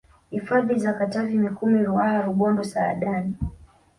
Hifadhi 0.29 0.79
za 0.79 0.93
Katavi 0.93 1.37
Mikumi 1.37 1.83
Ruaha 1.83 2.21
Rubondo 2.21 2.63
Saadani 2.63 3.35